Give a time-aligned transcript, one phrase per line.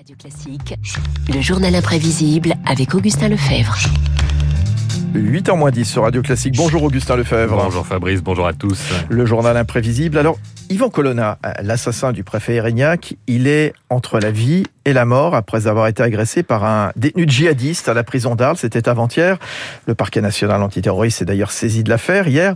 [0.00, 0.74] Radio Classique,
[1.28, 3.76] le journal imprévisible avec Augustin Lefebvre.
[5.14, 6.56] 8h moins 10 sur Radio Classique.
[6.56, 7.62] Bonjour Augustin Lefebvre.
[7.62, 8.80] Bonjour Fabrice, bonjour à tous.
[9.10, 10.16] Le journal imprévisible.
[10.16, 10.38] Alors,
[10.70, 15.66] Yvan Colonna, l'assassin du préfet Erignac, il est entre la vie et la mort après
[15.66, 18.56] avoir été agressé par un détenu djihadiste à la prison d'Arles.
[18.56, 19.36] C'était avant-hier.
[19.86, 22.54] Le parquet national antiterroriste s'est d'ailleurs saisi de l'affaire hier.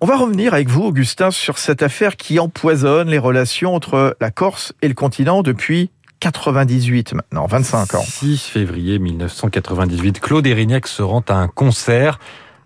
[0.00, 4.30] On va revenir avec vous, Augustin, sur cette affaire qui empoisonne les relations entre la
[4.30, 5.90] Corse et le continent depuis
[6.20, 8.02] 98 maintenant, 25 ans.
[8.02, 12.20] 6 février 1998, Claude Erignac se rend à un concert.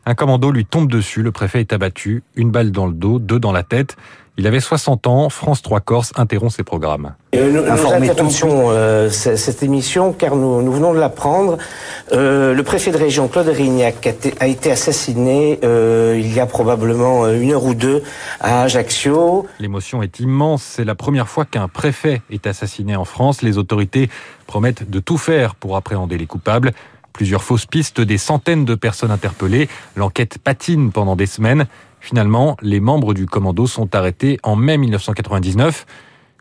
[0.07, 3.39] Un commando lui tombe dessus, le préfet est abattu, une balle dans le dos, deux
[3.39, 3.97] dans la tête.
[4.37, 7.15] Il avait 60 ans, France 3 Corse interrompt ses programmes.
[7.37, 11.57] Euh, nous, interrompons euh, cette émission car nous, nous venons de l'apprendre.
[12.11, 14.09] Euh, le préfet de région, Claude Rignac,
[14.41, 18.03] a, été assassiné euh, il y a probablement une heure ou deux
[18.41, 19.47] à Ajaccio.
[19.61, 20.65] L'émotion est immense.
[20.65, 23.41] C'est la première fois qu'un préfet est assassiné en France.
[23.41, 24.11] Les autorités
[24.49, 26.73] promettent de tout faire pour appréhender les coupables.
[27.15, 29.69] Plusieurs fausses pistes, des centaines de personnes interpellées.
[29.95, 31.67] L'enquête patine pendant des semaines.
[32.01, 35.87] Finalement, les membres du commando sont arrêtés en mai 1999.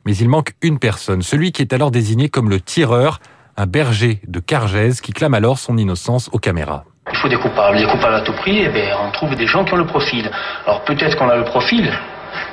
[0.05, 3.19] Mais il manque une personne, celui qui est alors désigné comme le tireur,
[3.55, 6.85] un berger de Cargèse qui clame alors son innocence aux caméras.
[7.11, 7.77] Il faut des coupables.
[7.77, 9.85] Des coupables à tout prix, et eh bien, on trouve des gens qui ont le
[9.85, 10.31] profil.
[10.65, 11.93] Alors peut-être qu'on a le profil,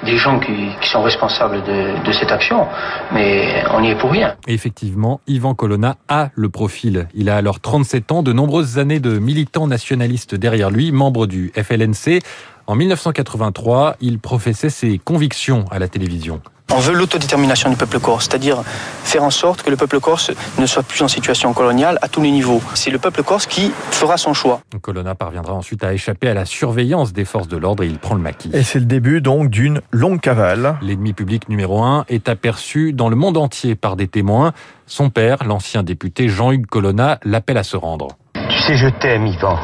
[0.05, 2.67] des gens qui, sont responsables de, cette action,
[3.13, 4.35] mais on n'y est pour rien.
[4.49, 7.07] effectivement, Yvan Colonna a le profil.
[7.15, 11.53] Il a alors 37 ans, de nombreuses années de militant nationaliste derrière lui, membre du
[11.55, 12.21] FLNC.
[12.67, 16.41] En 1983, il professait ses convictions à la télévision.
[16.73, 20.67] On veut l'autodétermination du peuple corse, c'est-à-dire faire en sorte que le peuple corse ne
[20.67, 22.63] soit plus en situation coloniale à tous les niveaux.
[22.75, 24.61] C'est le peuple corse qui fera son choix.
[24.81, 28.15] Colonna parviendra ensuite à échapper à la surveillance des forces de l'ordre et il prend
[28.15, 28.51] le maquis.
[28.53, 30.77] Et c'est le début donc d'une longue cavale.
[30.81, 34.53] L'ennemi public numéro un est aperçu dans le monde entier par des témoins.
[34.87, 38.09] Son père, l'ancien député Jean-Hugues Colonna, l'appelle à se rendre.
[38.49, 39.59] Tu sais, je t'aime, Yvan.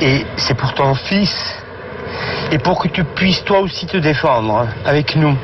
[0.00, 1.34] Et c'est pour ton fils.
[2.52, 5.36] Et pour que tu puisses toi aussi te défendre hein, avec nous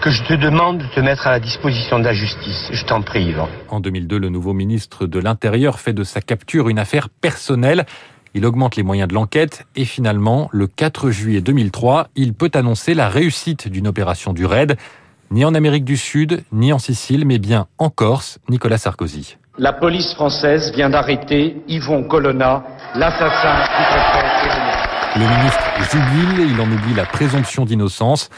[0.00, 2.70] que je te demande de te mettre à la disposition de la justice.
[2.72, 3.48] Je t'en prie, Yvan.
[3.68, 7.84] En 2002, le nouveau ministre de l'Intérieur fait de sa capture une affaire personnelle.
[8.34, 12.94] Il augmente les moyens de l'enquête et finalement, le 4 juillet 2003, il peut annoncer
[12.94, 14.76] la réussite d'une opération du RAID,
[15.30, 19.36] ni en Amérique du Sud, ni en Sicile, mais bien en Corse, Nicolas Sarkozy.
[19.58, 24.90] La police française vient d'arrêter Yvon Colonna, l'assassin du préfet.
[25.16, 25.60] Le ministre
[25.90, 28.30] jubile, il en oublie la présomption d'innocence.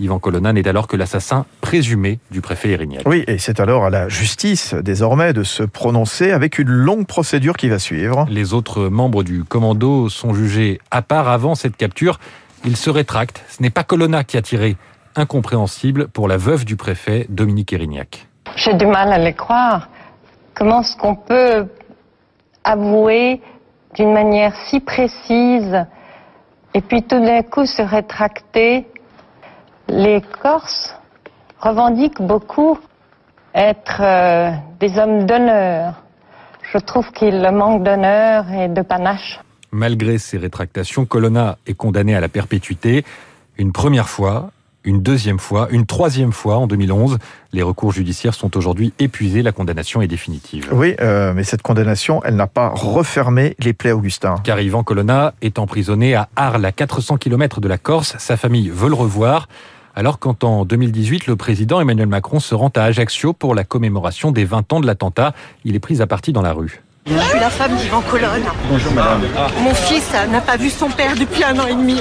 [0.00, 3.02] Yvan Colonna n'est alors que l'assassin présumé du préfet Erignac.
[3.06, 7.56] Oui, et c'est alors à la justice désormais de se prononcer avec une longue procédure
[7.56, 8.26] qui va suivre.
[8.30, 12.20] Les autres membres du commando sont jugés à part avant cette capture.
[12.64, 13.42] Ils se rétractent.
[13.48, 14.76] Ce n'est pas Colonna qui a tiré.
[15.16, 18.28] Incompréhensible pour la veuve du préfet, Dominique Erignac.
[18.56, 19.88] J'ai du mal à les croire.
[20.54, 21.66] Comment est-ce qu'on peut
[22.64, 23.40] avouer
[23.94, 25.86] d'une manière si précise
[26.74, 28.86] et puis tout d'un coup se rétracter
[29.88, 30.94] les Corses
[31.60, 32.78] revendiquent beaucoup
[33.54, 35.94] être euh, des hommes d'honneur.
[36.72, 39.40] Je trouve qu'il manque d'honneur et de panache.
[39.72, 43.04] Malgré ces rétractations, Colonna est condamné à la perpétuité
[43.56, 44.50] une première fois,
[44.84, 47.18] une deuxième fois, une troisième fois en 2011.
[47.52, 50.68] Les recours judiciaires sont aujourd'hui épuisés, la condamnation est définitive.
[50.72, 54.36] Oui, euh, mais cette condamnation, elle n'a pas refermé les plaies, Augustin.
[54.44, 58.14] Car Ivan Colonna est emprisonné à Arles, à 400 km de la Corse.
[58.18, 59.48] Sa famille veut le revoir
[59.98, 64.30] alors quand en 2018, le président Emmanuel Macron se rend à Ajaccio pour la commémoration
[64.30, 66.84] des 20 ans de l'attentat, il est pris à partie dans la rue.
[67.04, 68.44] Je suis la femme d'Yvan Colonne.
[68.70, 69.22] Bonjour madame.
[69.60, 72.00] Mon fils n'a pas vu son père depuis un an et demi.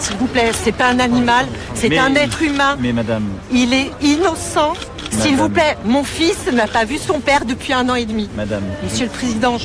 [0.00, 2.76] S'il vous plaît, c'est pas un animal, c'est un être humain.
[2.80, 3.22] Mais madame.
[3.52, 4.72] Il est innocent.
[5.10, 8.28] S'il vous plaît, mon fils n'a pas vu son père depuis un an et demi.
[8.34, 8.64] Madame.
[8.82, 9.58] Monsieur le Président,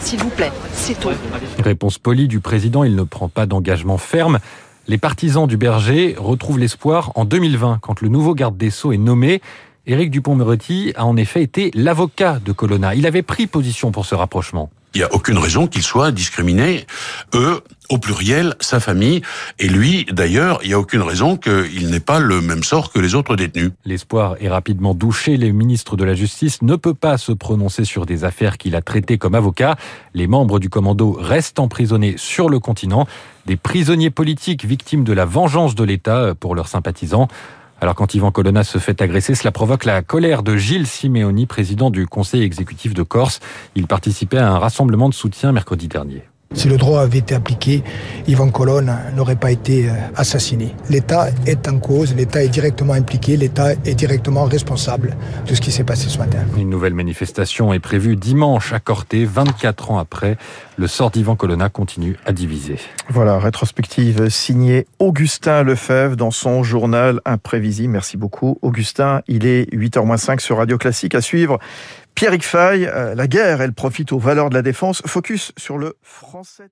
[0.00, 1.10] s'il vous plaît, c'est tout.
[1.62, 4.40] Réponse polie du président, il ne prend pas d'engagement ferme.
[4.88, 8.98] Les partisans du berger retrouvent l'espoir en 2020, quand le nouveau garde des Sceaux est
[8.98, 9.42] nommé.
[9.84, 12.94] Éric Dupont-Moretti a en effet été l'avocat de Colonna.
[12.94, 14.70] Il avait pris position pour ce rapprochement.
[14.96, 16.86] Il n'y a aucune raison qu'il soit discriminé.
[17.34, 17.60] Eux,
[17.90, 19.20] au pluriel, sa famille.
[19.58, 22.98] Et lui, d'ailleurs, il n'y a aucune raison qu'il n'ait pas le même sort que
[22.98, 23.72] les autres détenus.
[23.84, 25.36] L'espoir est rapidement douché.
[25.36, 28.80] Le ministre de la Justice ne peut pas se prononcer sur des affaires qu'il a
[28.80, 29.76] traitées comme avocat.
[30.14, 33.06] Les membres du commando restent emprisonnés sur le continent.
[33.44, 37.28] Des prisonniers politiques victimes de la vengeance de l'État pour leurs sympathisants.
[37.80, 41.90] Alors quand Yvan Colonna se fait agresser, cela provoque la colère de Gilles Simeoni, président
[41.90, 43.40] du conseil exécutif de Corse.
[43.74, 46.22] Il participait à un rassemblement de soutien mercredi dernier.
[46.54, 47.82] Si le droit avait été appliqué,
[48.28, 50.74] Yvan Colonne n'aurait pas été euh, assassiné.
[50.88, 55.16] L'État est en cause, l'État est directement impliqué, l'État est directement responsable
[55.46, 56.38] de ce qui s'est passé ce matin.
[56.56, 60.36] Une nouvelle manifestation est prévue dimanche à Corté, 24 ans après.
[60.76, 62.78] Le sort d'Yvan Colonna continue à diviser.
[63.08, 67.92] Voilà, rétrospective signée Augustin Lefebvre dans son journal Imprévisible.
[67.92, 69.20] Merci beaucoup Augustin.
[69.26, 71.58] Il est 8h05 sur Radio Classique à suivre.
[72.16, 75.02] Pierrick Fay, euh, la guerre, elle profite aux valeurs de la défense.
[75.04, 76.70] Focus sur le français.